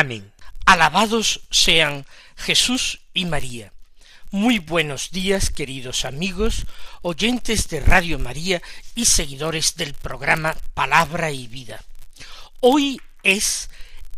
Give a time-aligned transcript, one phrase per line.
[0.00, 0.32] Amén.
[0.64, 3.72] Alabados sean Jesús y María.
[4.30, 6.66] Muy buenos días, queridos amigos,
[7.02, 8.62] oyentes de Radio María
[8.94, 11.82] y seguidores del programa Palabra y Vida.
[12.60, 13.70] Hoy es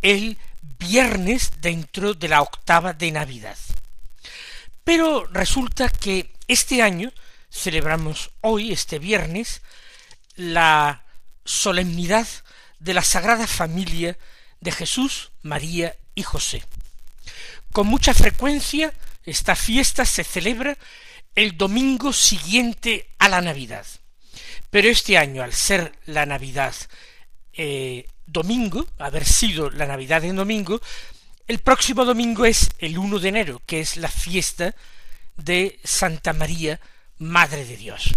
[0.03, 0.37] el
[0.78, 3.56] viernes dentro de la octava de Navidad.
[4.84, 7.11] Pero resulta que este año
[7.50, 9.62] celebramos hoy, este viernes,
[10.37, 11.05] la
[11.47, 12.28] solemnidad
[12.81, 14.19] de la Sagrada Familia
[14.61, 16.62] de Jesús, María y José.
[17.72, 18.92] Con mucha frecuencia
[19.25, 20.77] esta fiesta se celebra
[21.34, 23.86] el domingo siguiente a la Navidad.
[24.70, 26.75] Pero este año, al ser la Navidad
[27.53, 30.81] eh, domingo, haber sido la Navidad en domingo,
[31.47, 34.75] el próximo domingo es el 1 de enero, que es la fiesta
[35.36, 36.81] de Santa María,
[37.19, 38.14] Madre de Dios.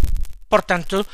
[0.48, 1.06] Por tanto,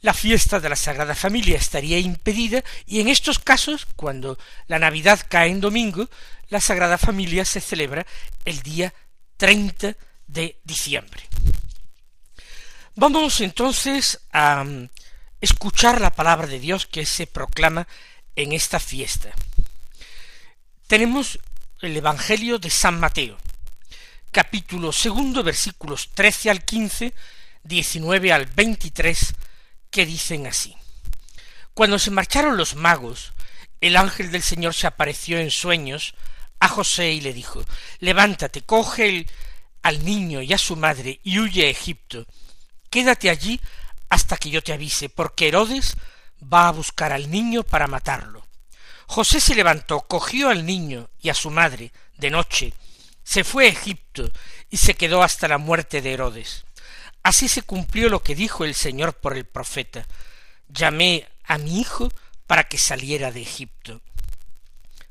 [0.00, 5.20] la fiesta de la Sagrada Familia estaría impedida y en estos casos, cuando la Navidad
[5.28, 6.08] cae en domingo,
[6.48, 8.06] la Sagrada Familia se celebra
[8.44, 8.94] el día
[9.36, 9.96] 30
[10.26, 11.22] de diciembre.
[12.94, 14.88] Vamos entonces a mm,
[15.40, 17.86] escuchar la palabra de Dios que se proclama
[18.34, 19.30] en esta fiesta.
[20.86, 21.38] Tenemos
[21.80, 23.36] el Evangelio de San Mateo,
[24.32, 27.12] capítulo segundo, versículos 13 al 15,
[27.62, 29.34] 19 al 23,
[30.06, 30.76] dicen así.
[31.74, 33.32] Cuando se marcharon los magos,
[33.80, 36.14] el ángel del Señor se apareció en sueños
[36.60, 37.64] a José y le dijo
[38.00, 39.26] Levántate, coge
[39.82, 42.26] al niño y a su madre y huye a Egipto.
[42.90, 43.60] Quédate allí
[44.08, 45.96] hasta que yo te avise, porque Herodes
[46.42, 48.46] va a buscar al niño para matarlo.
[49.06, 52.74] José se levantó, cogió al niño y a su madre de noche,
[53.22, 54.30] se fue a Egipto
[54.70, 56.64] y se quedó hasta la muerte de Herodes.
[57.22, 60.06] Así se cumplió lo que dijo el Señor por el profeta.
[60.68, 62.10] Llamé a mi hijo
[62.46, 64.00] para que saliera de Egipto.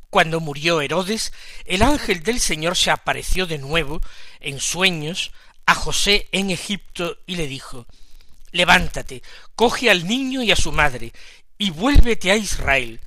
[0.10, 1.34] Cuando murió Herodes,
[1.66, 4.02] el ángel del Señor se apareció de nuevo
[4.40, 5.32] en sueños
[5.66, 7.86] a José en Egipto y le dijo
[8.52, 9.22] Levántate,
[9.56, 11.12] coge al niño y a su madre,
[11.58, 13.02] y vuélvete a Israel.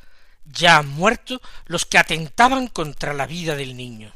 [0.45, 4.13] Ya han muerto los que atentaban contra la vida del niño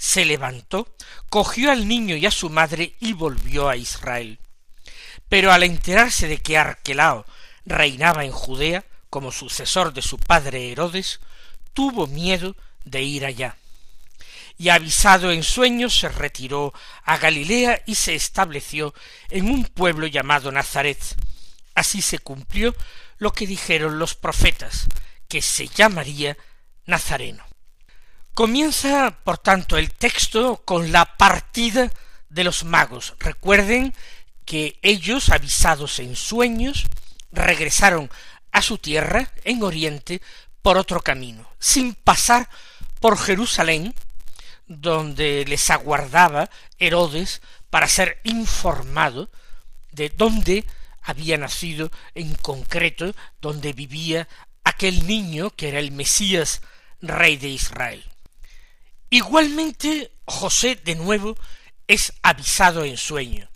[0.00, 0.88] se levantó,
[1.28, 4.38] cogió al niño y a su madre y volvió a Israel.
[5.28, 7.26] Pero al enterarse de que Arquelao
[7.66, 11.20] reinaba en Judea como sucesor de su padre Herodes,
[11.74, 12.56] tuvo miedo
[12.86, 13.58] de ir allá.
[14.56, 16.72] Y avisado en sueños se retiró
[17.04, 18.94] a Galilea y se estableció
[19.28, 20.98] en un pueblo llamado Nazaret.
[21.74, 22.74] Así se cumplió
[23.18, 24.86] lo que dijeron los profetas,
[25.28, 26.38] que se llamaría
[26.86, 27.49] Nazareno.
[28.40, 31.92] Comienza, por tanto, el texto con la partida
[32.30, 33.14] de los magos.
[33.18, 33.92] Recuerden
[34.46, 36.86] que ellos, avisados en sueños,
[37.32, 38.10] regresaron
[38.50, 40.22] a su tierra en Oriente
[40.62, 42.48] por otro camino, sin pasar
[42.98, 43.94] por Jerusalén,
[44.66, 49.28] donde les aguardaba Herodes para ser informado
[49.92, 50.64] de dónde
[51.02, 54.28] había nacido en concreto, donde vivía
[54.64, 56.62] aquel niño que era el Mesías,
[57.02, 58.09] rey de Israel.
[59.10, 61.36] Igualmente, José de nuevo
[61.88, 63.50] es avisado en sueño.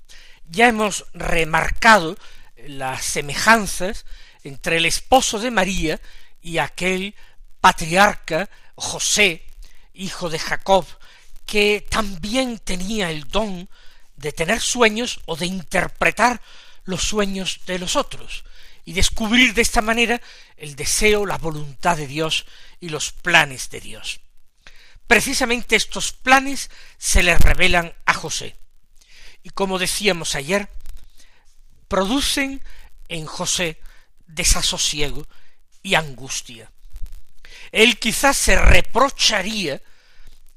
[0.46, 2.18] Ya hemos remarcado
[2.66, 4.04] las semejanzas
[4.42, 6.00] entre el esposo de María
[6.42, 7.14] y aquel
[7.60, 9.44] patriarca José,
[9.92, 10.86] hijo de Jacob,
[11.46, 13.68] que también tenía el don
[14.16, 16.40] de tener sueños o de interpretar
[16.84, 18.44] los sueños de los otros
[18.84, 20.20] y descubrir de esta manera
[20.56, 22.44] el deseo, la voluntad de Dios
[22.80, 24.20] y los planes de Dios.
[25.06, 28.56] Precisamente estos planes se le revelan a José.
[29.42, 30.68] Y como decíamos ayer,
[31.88, 32.62] producen
[33.08, 33.78] en José
[34.26, 35.26] desasosiego
[35.82, 36.70] y angustia.
[37.70, 39.82] Él quizás se reprocharía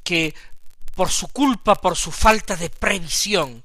[0.04, 0.34] que
[0.96, 3.64] por su culpa, por su falta de previsión,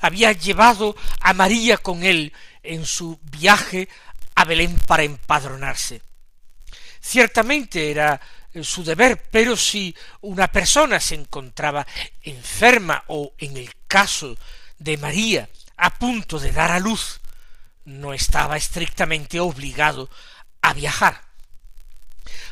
[0.00, 2.32] había llevado a María con él
[2.62, 3.88] en su viaje
[4.34, 6.02] a Belén para empadronarse.
[7.00, 8.20] Ciertamente era
[8.62, 11.86] su deber, pero si una persona se encontraba
[12.22, 14.36] enferma o en el caso
[14.78, 17.20] de María a punto de dar a luz,
[17.84, 20.08] no estaba estrictamente obligado
[20.62, 21.20] a viajar.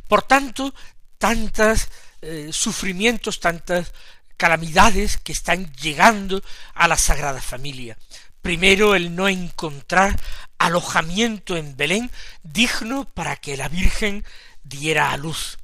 [0.08, 0.74] Por tanto,
[1.18, 1.88] tantas
[2.20, 3.92] eh, sufrimientos, tantas
[4.36, 6.42] calamidades que están llegando
[6.74, 7.96] a la Sagrada Familia.
[8.42, 10.18] Primero el no encontrar
[10.58, 12.10] alojamiento en Belén
[12.42, 14.24] digno para que la Virgen
[14.64, 15.58] diera a luz.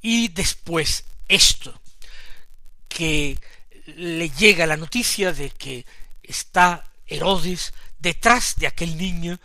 [0.00, 1.80] Y después esto,
[2.88, 3.38] que
[3.86, 5.86] le llega la noticia de que
[6.22, 9.38] está Herodes detrás de aquel niño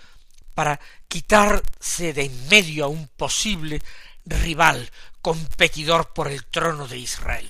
[0.54, 3.82] para quitarse de en medio a un posible
[4.26, 4.92] rival,
[5.22, 7.50] competidor por el trono de Israel.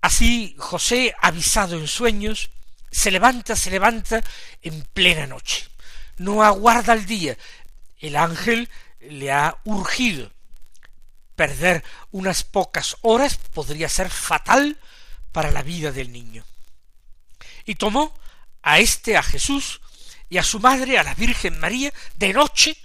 [0.00, 2.50] Así José, avisado en sueños,
[2.90, 4.22] se levanta, se levanta
[4.62, 5.68] en plena noche.
[6.16, 7.36] No aguarda el día.
[7.98, 8.68] El ángel
[9.00, 10.30] le ha urgido.
[11.40, 14.76] Perder unas pocas horas podría ser fatal
[15.32, 16.44] para la vida del niño.
[17.64, 18.12] Y tomó
[18.60, 19.80] a éste, a Jesús,
[20.28, 22.76] y a su madre, a la Virgen María, de noche,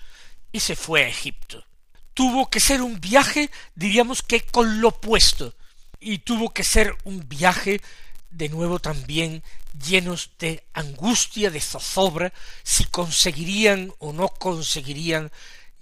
[0.54, 1.66] y se fue a Egipto.
[2.14, 5.54] Tuvo que ser un viaje, diríamos que con lo puesto,
[6.00, 7.82] y tuvo que ser un viaje
[8.30, 9.44] de nuevo también
[9.86, 12.32] llenos de angustia, de zozobra,
[12.64, 15.30] si conseguirían o no conseguirían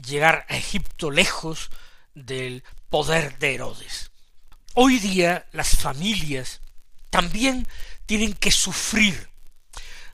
[0.04, 1.70] llegar a Egipto lejos
[2.14, 4.12] del poder de Herodes.
[4.76, 6.62] Hoy día las familias
[7.10, 7.68] también
[8.06, 9.30] tienen que sufrir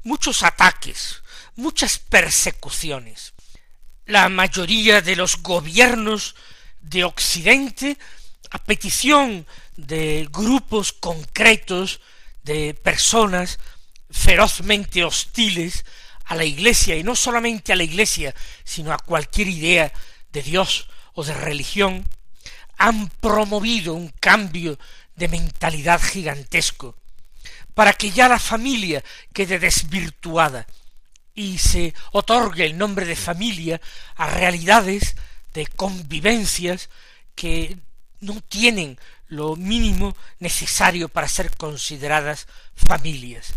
[0.03, 1.21] muchos ataques,
[1.55, 3.33] muchas persecuciones.
[4.05, 6.35] La mayoría de los gobiernos
[6.81, 7.97] de Occidente,
[8.49, 9.45] a petición
[9.75, 12.01] de grupos concretos
[12.43, 13.59] de personas
[14.09, 15.85] ferozmente hostiles
[16.25, 19.91] a la Iglesia, y no solamente a la Iglesia, sino a cualquier idea
[20.31, 20.87] de Dios
[21.19, 22.07] o de religión,
[22.77, 24.79] han promovido un cambio
[25.17, 26.95] de mentalidad gigantesco,
[27.73, 30.65] para que ya la familia quede desvirtuada
[31.35, 33.81] y se otorgue el nombre de familia
[34.15, 35.17] a realidades
[35.53, 36.89] de convivencias
[37.35, 37.77] que
[38.21, 43.53] no tienen lo mínimo necesario para ser consideradas familias.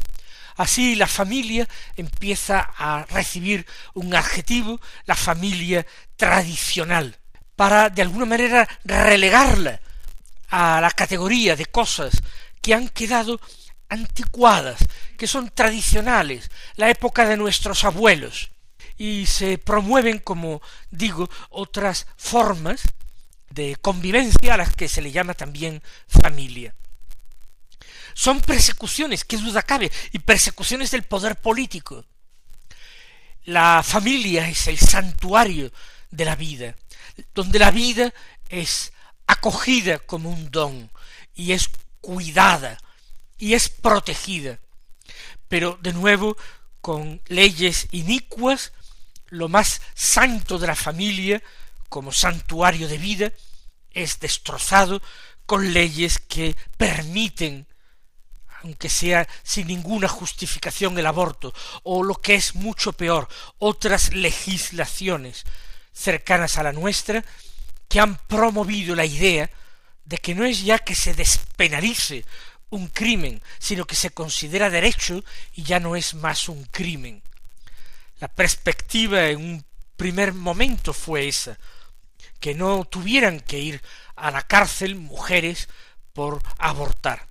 [0.57, 5.87] Así la familia empieza a recibir un adjetivo, la familia
[6.17, 7.22] tradicional,
[7.63, 9.81] para de alguna manera relegarla
[10.49, 12.21] a la categoría de cosas
[12.61, 13.41] que han quedado
[13.89, 14.81] anticuadas,
[15.17, 18.51] que son tradicionales, la época de nuestros abuelos,
[18.99, 20.61] y se promueven, como
[20.91, 22.83] digo, otras formas
[23.51, 26.75] de convivencia a las que se le llama también familia.
[28.13, 32.05] Son persecuciones, qué duda cabe, y persecuciones del poder político.
[33.45, 35.71] La familia es el santuario
[36.13, 36.77] de la vida,
[37.35, 38.15] donde la vida
[38.49, 38.93] es
[39.27, 40.91] acogida como un don
[41.35, 41.71] y es
[42.01, 42.79] cuidada
[43.39, 44.61] y es protegida.
[45.49, 46.37] Pero de nuevo,
[46.81, 48.73] con leyes inicuas,
[49.27, 51.43] lo más santo de la familia,
[51.89, 53.33] como santuario de vida,
[53.91, 55.03] es destrozado
[55.47, 57.67] con leyes que permiten
[58.63, 63.29] aunque sea sin ninguna justificación el aborto, o lo que es mucho peor,
[63.59, 65.45] otras legislaciones
[65.93, 67.25] cercanas a la nuestra,
[67.89, 69.51] que han promovido la idea
[70.05, 72.25] de que no es ya que se despenalice
[72.71, 75.23] un crimen, sino que se considera derecho
[75.55, 77.23] y ya no es más un crimen.
[78.19, 79.65] La perspectiva en un
[79.97, 81.59] primer momento fue esa,
[82.41, 83.83] que no tuvieran que ir
[84.17, 85.69] a la cárcel mujeres
[86.13, 87.29] por abortar,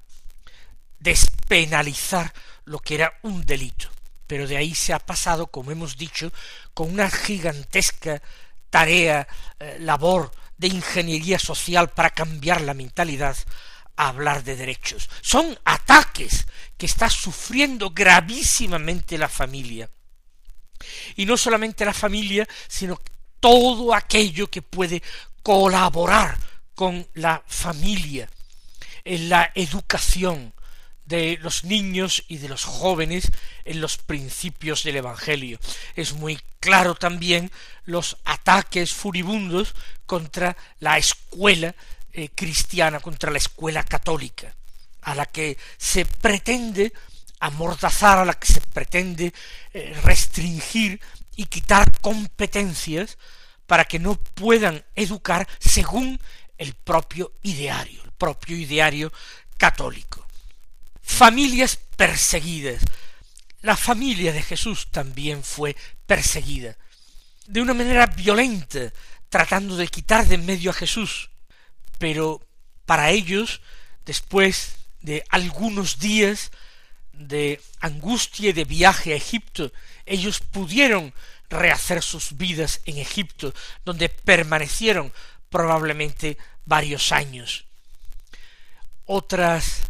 [0.99, 2.33] despenalizar
[2.65, 3.89] lo que era un delito.
[4.27, 6.31] Pero de ahí se ha pasado, como hemos dicho,
[6.73, 8.21] con una gigantesca
[8.71, 9.27] tarea,
[9.59, 13.37] eh, labor de ingeniería social para cambiar la mentalidad
[13.95, 15.09] a hablar de derechos.
[15.21, 16.47] Son ataques
[16.77, 19.89] que está sufriendo gravísimamente la familia.
[21.15, 22.99] Y no solamente la familia, sino
[23.39, 25.03] todo aquello que puede
[25.43, 26.37] colaborar
[26.73, 28.27] con la familia
[29.03, 30.53] en la educación
[31.11, 33.31] de los niños y de los jóvenes
[33.65, 35.59] en los principios del Evangelio.
[35.95, 37.51] Es muy claro también
[37.83, 39.75] los ataques furibundos
[40.05, 41.75] contra la escuela
[42.13, 44.55] eh, cristiana, contra la escuela católica,
[45.01, 46.93] a la que se pretende
[47.41, 49.33] amordazar, a la que se pretende
[49.73, 51.01] eh, restringir
[51.35, 53.17] y quitar competencias
[53.67, 56.21] para que no puedan educar según
[56.57, 59.11] el propio ideario, el propio ideario
[59.57, 60.25] católico.
[61.11, 62.81] Familias perseguidas.
[63.61, 65.75] La familia de Jesús también fue
[66.07, 66.75] perseguida,
[67.45, 68.91] de una manera violenta,
[69.29, 71.29] tratando de quitar de en medio a Jesús.
[71.99, 72.41] Pero
[72.87, 73.61] para ellos,
[74.03, 76.49] después de algunos días
[77.13, 79.71] de angustia y de viaje a Egipto,
[80.07, 81.13] ellos pudieron
[81.49, 83.53] rehacer sus vidas en Egipto,
[83.85, 85.13] donde permanecieron
[85.49, 87.65] probablemente varios años.
[89.05, 89.83] Otras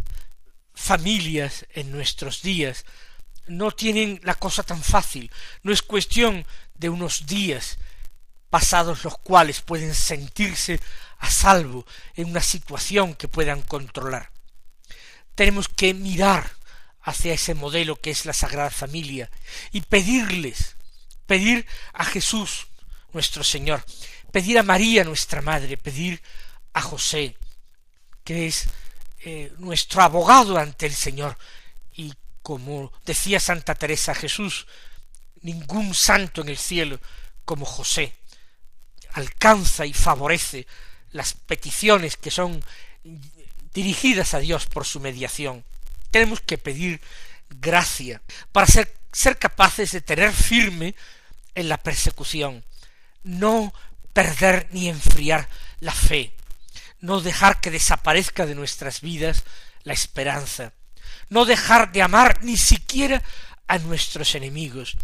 [0.82, 2.86] familias en nuestros días
[3.48, 5.32] no tienen la cosa tan fácil,
[5.64, 6.46] no es cuestión
[6.76, 7.78] de unos días
[8.50, 10.80] pasados los cuales pueden sentirse
[11.20, 11.86] a salvo
[12.16, 14.32] en una situación que puedan controlar.
[15.36, 16.52] Tenemos que mirar
[17.02, 19.30] hacia ese modelo que es la Sagrada Familia
[19.72, 20.76] y pedirles,
[21.26, 22.68] pedir a Jesús
[23.14, 23.84] nuestro Señor,
[24.32, 26.22] pedir a María nuestra Madre, pedir
[26.74, 27.38] a José,
[28.24, 28.68] que es
[29.24, 31.38] eh, nuestro abogado ante el Señor,
[31.94, 34.68] y como decía Santa Teresa Jesús,
[35.42, 37.00] ningún santo en el cielo
[37.46, 38.14] como José
[39.14, 40.68] alcanza y favorece
[41.12, 42.64] las peticiones que son
[43.74, 45.64] dirigidas a Dios por su mediación.
[46.10, 47.02] Tenemos que pedir
[47.50, 50.96] gracia para ser, ser capaces de tener firme
[51.56, 52.64] en la persecución,
[53.24, 53.74] no
[54.14, 55.48] perder ni enfriar
[55.80, 56.34] la fe,
[57.02, 59.44] no dejar que desaparezca de nuestras vidas
[59.84, 60.74] la esperanza,
[61.30, 63.22] no dejar de amar ni siquiera
[63.68, 64.96] a nuestros enemigos,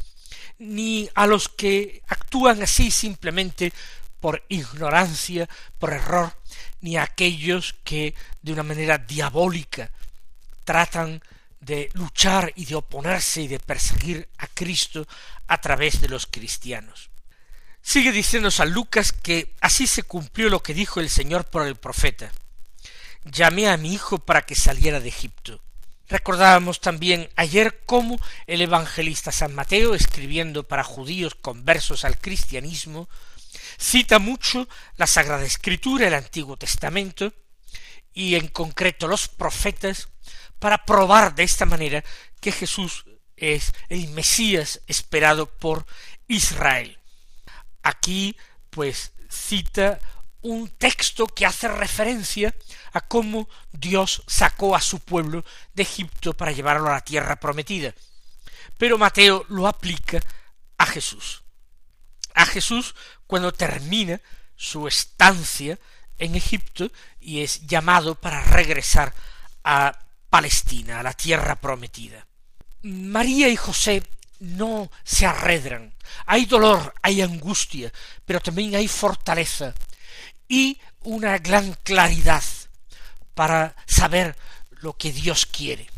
[0.60, 3.74] ni a los que actúan así simplemente
[4.20, 5.48] por ignorancia,
[5.80, 6.34] por error,
[6.82, 9.92] ni a aquellos que de una manera diabólica
[10.64, 11.22] tratan
[11.60, 15.08] de luchar y de oponerse y de perseguir a Cristo
[15.48, 17.10] a través de los cristianos.
[17.88, 21.78] Sigue diciendo San Lucas que así se cumplió lo que dijo el Señor por el
[21.78, 22.34] profeta.
[23.24, 25.62] Llamé a mi hijo para que saliera de Egipto.
[26.10, 33.08] Recordábamos también ayer cómo el evangelista San Mateo, escribiendo para judíos conversos al cristianismo,
[33.78, 34.68] cita mucho
[34.98, 37.32] la Sagrada Escritura, el Antiguo Testamento,
[38.14, 40.10] y en concreto los profetas,
[40.60, 42.04] para probar de esta manera
[42.42, 43.06] que Jesús
[43.38, 45.86] es el Mesías esperado por
[46.28, 46.97] Israel.
[47.88, 48.36] Aquí,
[48.70, 49.98] pues, cita
[50.42, 52.54] un texto que hace referencia
[52.92, 57.94] a cómo Dios sacó a su pueblo de Egipto para llevarlo a la tierra prometida.
[58.78, 60.20] Pero Mateo lo aplica
[60.78, 61.44] a Jesús.
[62.34, 62.94] A Jesús
[63.26, 64.20] cuando termina
[64.58, 65.80] su estancia
[66.18, 66.92] en Egipto
[67.22, 69.14] y es llamado para regresar
[69.64, 69.98] a
[70.30, 72.28] Palestina, a la tierra prometida.
[72.84, 74.04] María y José
[74.40, 75.94] no se arredran.
[76.26, 77.92] Hay dolor, hay angustia,
[78.26, 79.74] pero también hay fortaleza
[80.48, 82.44] y una gran claridad
[83.34, 84.36] para saber
[84.82, 85.90] lo que Dios quiere.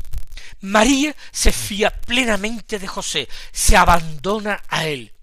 [0.62, 5.14] María se fía plenamente de José, se abandona a él,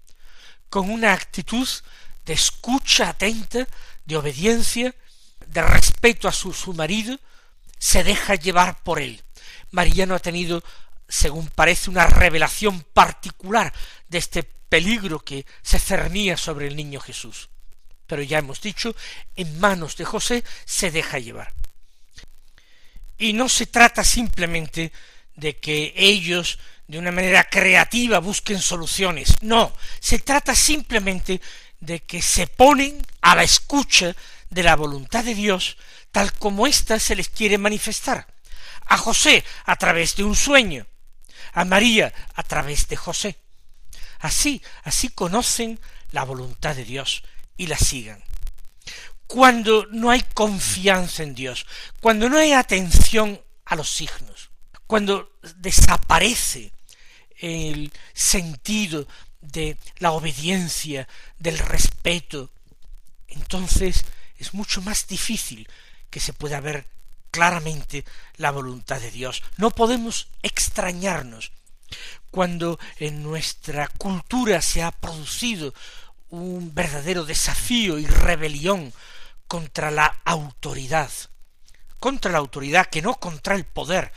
[0.69, 1.67] con una actitud
[2.25, 3.67] de escucha atenta,
[4.05, 4.95] de obediencia,
[5.45, 7.19] de respeto a su, su marido,
[7.77, 9.23] se deja llevar por él.
[9.71, 10.63] María no ha tenido,
[11.07, 13.73] según parece, una revelación particular
[14.07, 17.49] de este peligro que se cernía sobre el niño Jesús.
[18.05, 18.95] Pero ya hemos dicho,
[19.35, 21.53] en manos de José se deja llevar.
[23.17, 24.91] Y no se trata simplemente
[25.35, 29.35] de que ellos de una manera creativa busquen soluciones.
[29.41, 31.41] No, se trata simplemente
[31.79, 34.15] de que se ponen a la escucha
[34.49, 35.77] de la voluntad de Dios
[36.11, 38.25] tal como ésta se les quiere manifestar.
[38.85, 40.87] A José a través de un sueño,
[41.53, 43.37] a María a través de José.
[44.19, 45.79] Así, así conocen
[46.11, 47.23] la voluntad de Dios
[47.55, 48.23] y la sigan.
[49.27, 51.65] Cuando no hay confianza en Dios,
[51.99, 54.49] cuando no hay atención a los signos,
[54.87, 56.71] cuando desaparece
[57.39, 59.07] el sentido
[59.41, 62.51] de la obediencia, del respeto,
[63.27, 64.05] entonces
[64.37, 65.67] es mucho más difícil
[66.09, 66.85] que se pueda ver
[67.31, 68.05] claramente
[68.37, 69.43] la voluntad de Dios.
[69.57, 71.51] No podemos extrañarnos
[72.31, 75.73] cuando en nuestra cultura se ha producido
[76.29, 78.93] un verdadero desafío y rebelión
[79.47, 81.09] contra la autoridad,
[81.99, 84.11] contra la autoridad que no contra el poder,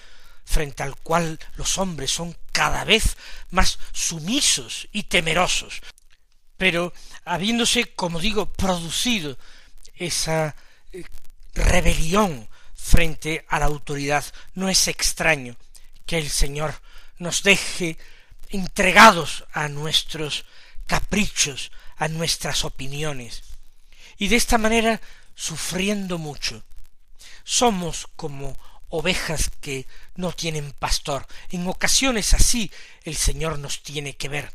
[0.44, 3.16] frente al cual los hombres son cada vez
[3.50, 5.80] más sumisos y temerosos.
[6.56, 6.92] Pero
[7.24, 9.38] habiéndose, como digo, producido
[9.94, 10.56] esa
[10.92, 11.04] eh,
[11.54, 12.49] rebelión
[12.80, 15.56] frente a la autoridad, no es extraño
[16.06, 16.74] que el Señor
[17.18, 17.98] nos deje
[18.48, 20.44] entregados a nuestros
[20.86, 23.42] caprichos, a nuestras opiniones,
[24.16, 25.00] y de esta manera
[25.34, 26.64] sufriendo mucho.
[27.44, 28.56] Somos como
[28.88, 31.26] ovejas que no tienen pastor.
[31.50, 32.70] En ocasiones así
[33.04, 34.52] el Señor nos tiene que ver,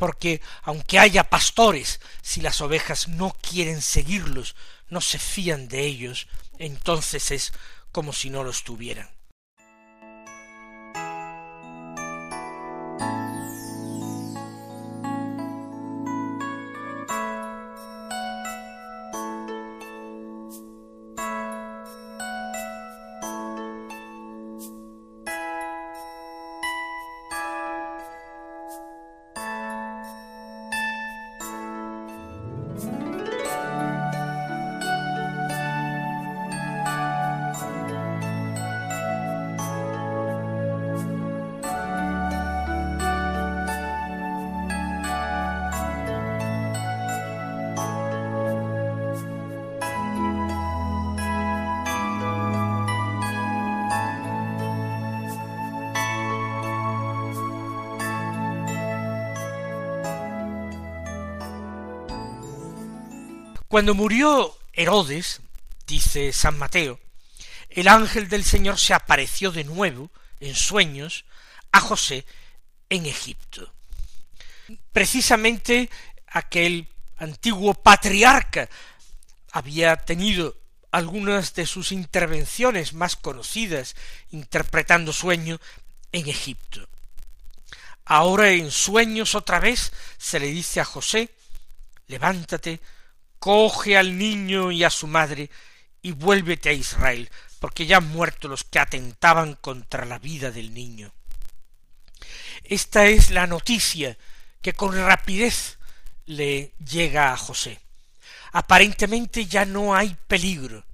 [0.00, 4.56] porque aunque haya pastores, si las ovejas no quieren seguirlos,
[4.88, 6.26] no se fían de ellos,
[6.58, 7.52] entonces es
[7.92, 9.08] como si no los tuvieran.
[63.70, 65.42] Cuando murió Herodes,
[65.86, 66.98] dice San Mateo,
[67.68, 70.10] el ángel del Señor se apareció de nuevo,
[70.40, 71.24] en sueños,
[71.70, 72.26] a José
[72.88, 73.72] en Egipto.
[74.92, 75.88] Precisamente
[76.26, 78.68] aquel antiguo patriarca
[79.52, 80.56] había tenido
[80.90, 83.94] algunas de sus intervenciones más conocidas
[84.32, 85.60] interpretando sueño
[86.10, 86.88] en Egipto.
[88.04, 91.30] Ahora en sueños otra vez se le dice a José
[92.08, 92.80] levántate,
[93.40, 95.50] coge al niño y a su madre
[96.02, 97.28] y vuélvete a Israel,
[97.58, 101.12] porque ya han muerto los que atentaban contra la vida del niño.
[102.62, 104.16] Esta es la noticia
[104.62, 105.78] que con rapidez
[106.26, 107.80] le llega a José.
[108.52, 110.84] Aparentemente ya no hay peligro.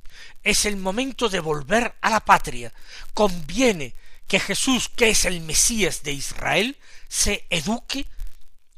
[0.42, 2.72] Es el momento de volver a la patria.
[3.12, 3.94] Conviene
[4.28, 6.76] que Jesús, que es el Mesías de Israel,
[7.08, 8.06] se eduque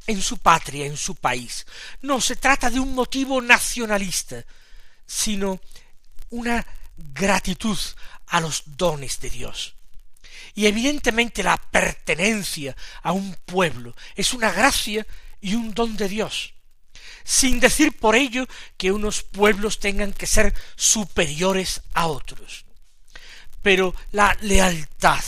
[0.09, 1.67] en su patria, en su país.
[2.01, 4.45] No se trata de un motivo nacionalista,
[5.07, 5.61] sino
[6.31, 6.67] una
[6.97, 7.79] gratitud
[8.27, 9.75] a los dones de Dios.
[10.55, 15.07] Y evidentemente la pertenencia a un pueblo es una gracia
[15.41, 16.55] y un don de Dios,
[17.23, 22.65] sin decir por ello que unos pueblos tengan que ser superiores a otros.
[23.63, 25.23] Pero la lealtad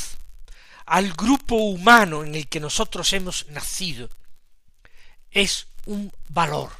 [0.86, 4.08] al grupo humano en el que nosotros hemos nacido
[5.30, 6.70] es un valor,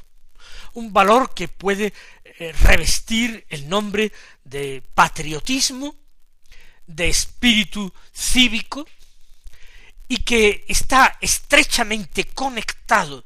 [0.75, 1.93] un valor que puede
[2.25, 4.13] eh, revestir el nombre
[4.45, 5.95] de patriotismo,
[6.87, 8.87] de espíritu cívico,
[10.09, 13.25] y que está estrechamente conectado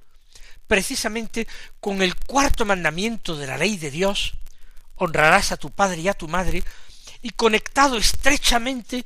[0.66, 1.46] precisamente
[1.80, 4.34] con el cuarto mandamiento de la ley de Dios,
[4.96, 6.62] honrarás a tu padre y a tu madre,
[7.22, 9.04] y conectado estrechamente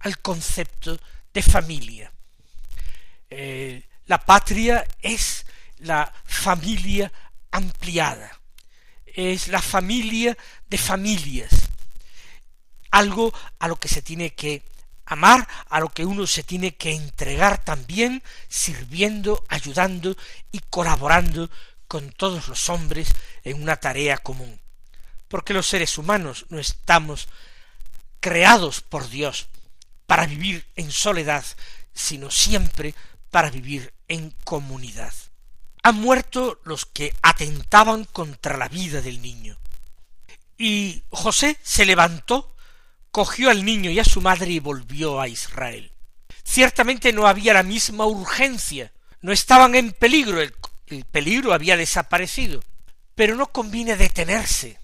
[0.00, 0.98] al concepto
[1.34, 2.12] de familia.
[3.30, 5.44] Eh, la patria es
[5.80, 7.12] la familia
[7.50, 8.38] ampliada,
[9.06, 10.36] es la familia
[10.68, 11.50] de familias,
[12.90, 14.62] algo a lo que se tiene que
[15.06, 20.16] amar, a lo que uno se tiene que entregar también, sirviendo, ayudando
[20.52, 21.50] y colaborando
[21.86, 23.08] con todos los hombres
[23.44, 24.60] en una tarea común.
[25.28, 27.28] Porque los seres humanos no estamos
[28.20, 29.48] creados por Dios
[30.06, 31.44] para vivir en soledad,
[31.94, 32.94] sino siempre
[33.30, 35.12] para vivir en comunidad.
[35.88, 39.56] Han muerto los que atentaban contra la vida del niño.
[40.58, 42.54] Y José se levantó,
[43.10, 45.90] cogió al niño y a su madre y volvió a Israel.
[46.44, 50.54] Ciertamente no había la misma urgencia, no estaban en peligro, el,
[50.88, 52.62] el peligro había desaparecido,
[53.14, 54.78] pero no conviene detenerse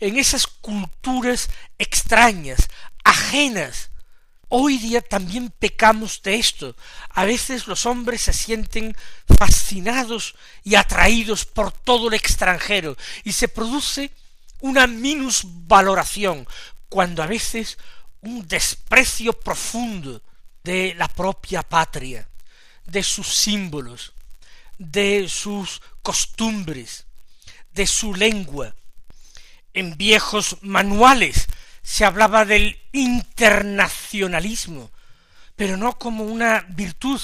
[0.00, 2.68] en esas culturas extrañas,
[3.04, 3.90] ajenas
[4.50, 6.74] Hoy día también pecamos de esto.
[7.10, 8.96] A veces los hombres se sienten
[9.38, 10.34] fascinados
[10.64, 14.10] y atraídos por todo el extranjero y se produce
[14.60, 16.48] una minusvaloración,
[16.88, 17.76] cuando a veces
[18.22, 20.22] un desprecio profundo
[20.64, 22.26] de la propia patria,
[22.86, 24.14] de sus símbolos,
[24.78, 27.04] de sus costumbres,
[27.72, 28.74] de su lengua.
[29.74, 31.46] En viejos manuales
[31.88, 34.90] se hablaba del internacionalismo,
[35.56, 37.18] pero no como una virtud,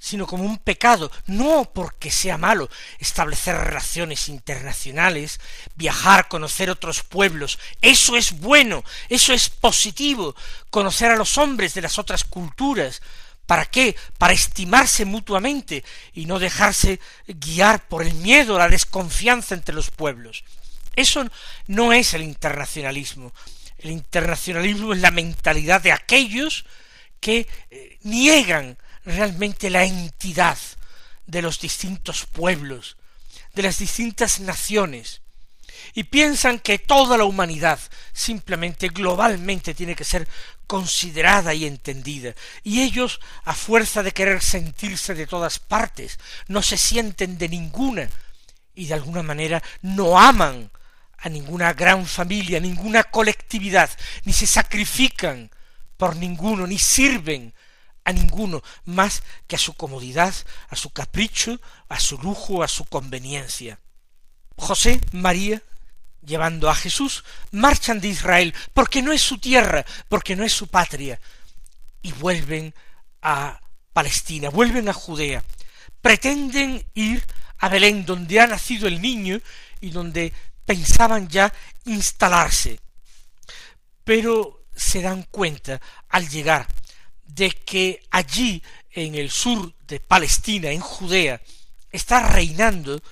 [0.00, 2.68] sino como un pecado, no porque sea malo
[2.98, 5.38] establecer relaciones internacionales,
[5.76, 10.34] viajar, conocer otros pueblos, eso es bueno, eso es positivo,
[10.70, 13.00] conocer a los hombres de las otras culturas,
[13.46, 13.96] ¿Para qué?
[14.16, 20.44] Para estimarse mutuamente y no dejarse guiar por el miedo, la desconfianza entre los pueblos.
[20.94, 21.28] Eso
[21.66, 23.32] no es el internacionalismo.
[23.80, 26.66] El internacionalismo es la mentalidad de aquellos
[27.18, 30.58] que eh, niegan realmente la entidad
[31.26, 32.96] de los distintos pueblos,
[33.54, 35.22] de las distintas naciones,
[35.94, 37.80] y piensan que toda la humanidad
[38.12, 40.28] simplemente globalmente tiene que ser
[40.66, 46.76] considerada y entendida, y ellos, a fuerza de querer sentirse de todas partes, no se
[46.76, 48.10] sienten de ninguna,
[48.74, 50.70] y de alguna manera no aman
[51.20, 53.90] a ninguna gran familia, ninguna colectividad,
[54.24, 55.50] ni se sacrifican
[55.96, 57.52] por ninguno, ni sirven
[58.04, 60.34] a ninguno más que a su comodidad,
[60.68, 63.78] a su capricho, a su lujo, a su conveniencia.
[64.56, 65.62] José, María,
[66.24, 70.68] llevando a Jesús, marchan de Israel, porque no es su tierra, porque no es su
[70.68, 71.20] patria,
[72.02, 72.74] y vuelven
[73.22, 73.60] a
[73.92, 75.44] Palestina, vuelven a Judea,
[76.00, 77.24] pretenden ir
[77.58, 79.40] a Belén, donde ha nacido el niño
[79.80, 80.32] y donde
[80.70, 81.52] pensaban ya
[81.86, 82.78] instalarse,
[84.04, 85.80] pero se dan cuenta
[86.10, 86.68] al llegar
[87.26, 91.40] de que allí en el sur de Palestina, en Judea,
[91.90, 93.02] está reinando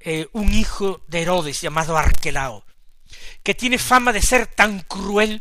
[0.00, 2.64] eh, un hijo de Herodes llamado Arquelao,
[3.44, 5.40] que tiene fama de ser tan cruel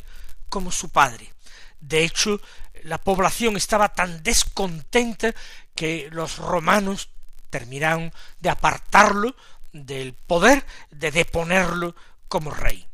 [0.49, 1.33] como su padre.
[1.79, 2.39] De hecho,
[2.83, 5.33] la población estaba tan descontenta
[5.73, 7.09] que los romanos
[7.49, 9.35] terminaron de apartarlo
[9.73, 11.95] del poder, de deponerlo
[12.27, 12.87] como rey.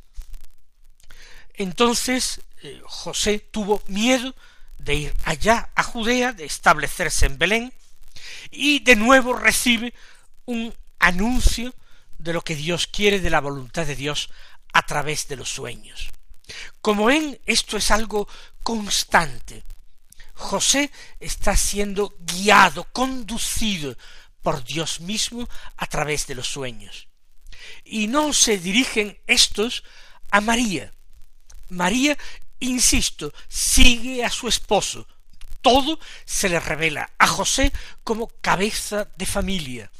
[1.54, 4.34] Entonces eh, José tuvo miedo
[4.78, 7.74] de ir allá a Judea, de establecerse en Belén,
[8.52, 9.94] y de nuevo recibe
[10.46, 11.74] un anuncio
[12.18, 14.30] de lo que Dios quiere, de la voluntad de Dios
[14.72, 16.10] a través de los sueños.
[16.82, 18.28] Como ven, esto es algo
[18.64, 19.64] constante.
[20.34, 23.96] José está siendo guiado, conducido
[24.44, 27.08] por Dios mismo a través de los sueños.
[27.84, 29.84] Y no se dirigen estos
[30.30, 30.94] a María.
[31.70, 32.18] María,
[32.60, 35.08] insisto, sigue a su esposo.
[35.62, 37.72] Todo se le revela a José
[38.04, 39.92] como cabeza de familia,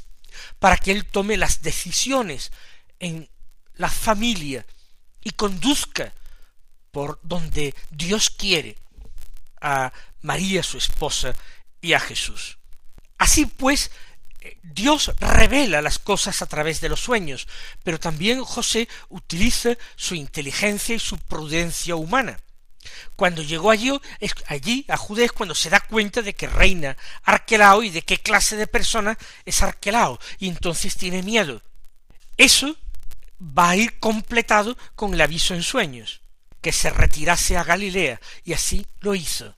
[0.60, 2.52] para que él tome las decisiones
[3.00, 3.30] en
[3.76, 4.66] la familia
[5.24, 6.14] y conduzca
[6.92, 8.78] por donde Dios quiere
[9.62, 11.34] a María su esposa
[11.82, 12.58] y a Jesús.
[13.18, 13.90] Así pues,
[14.62, 17.48] Dios revela las cosas a través de los sueños,
[17.84, 22.40] pero también José utiliza su inteligencia y su prudencia humana.
[23.16, 23.92] Cuando llegó allí,
[24.48, 28.18] allí a Judea es cuando se da cuenta de que reina Arquelao y de qué
[28.18, 31.62] clase de persona es Arquelao, y entonces tiene miedo.
[32.38, 32.76] Eso
[33.40, 36.22] va a ir completado con el aviso en sueños,
[36.62, 39.56] que se retirase a Galilea, y así lo hizo.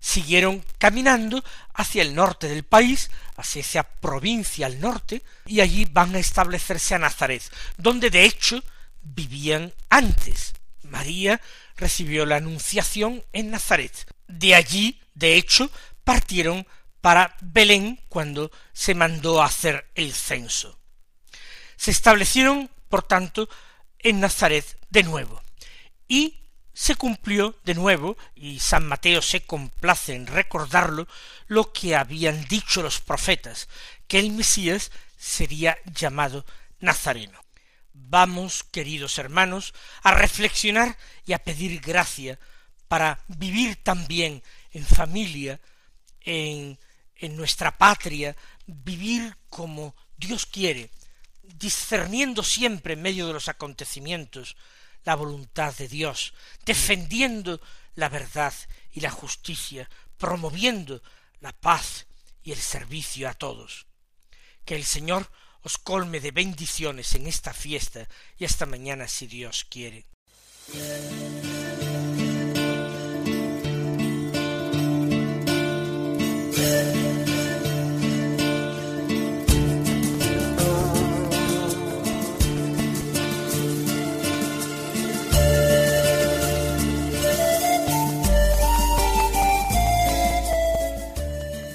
[0.00, 1.42] Siguieron caminando
[1.74, 6.94] hacia el norte del país, hacia esa provincia al norte, y allí van a establecerse
[6.94, 7.42] a Nazaret,
[7.76, 8.62] donde de hecho
[9.02, 10.54] vivían antes.
[10.82, 11.40] María
[11.76, 13.92] recibió la anunciación en Nazaret.
[14.28, 15.70] De allí, de hecho,
[16.04, 16.66] partieron
[17.00, 20.78] para Belén cuando se mandó a hacer el censo.
[21.76, 23.48] Se establecieron por tanto,
[23.98, 25.42] en Nazaret de nuevo.
[26.08, 26.40] Y
[26.76, 31.08] se cumplió de nuevo, y San Mateo se complace en recordarlo,
[31.46, 33.66] lo que habían dicho los profetas,
[34.06, 36.44] que el Mesías sería llamado
[36.78, 37.40] Nazareno.
[37.94, 42.38] Vamos, queridos hermanos, a reflexionar y a pedir gracia
[42.88, 45.58] para vivir también en familia,
[46.20, 46.78] en,
[47.14, 48.36] en nuestra patria,
[48.66, 50.90] vivir como Dios quiere,
[51.42, 54.56] discerniendo siempre en medio de los acontecimientos
[55.06, 56.34] la voluntad de Dios,
[56.66, 57.60] defendiendo
[57.94, 58.52] la verdad
[58.92, 59.88] y la justicia,
[60.18, 61.00] promoviendo
[61.40, 62.06] la paz
[62.42, 63.86] y el servicio a todos.
[64.64, 65.30] Que el Señor
[65.62, 70.06] os colme de bendiciones en esta fiesta y hasta mañana si Dios quiere.